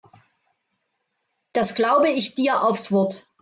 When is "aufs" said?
2.63-2.91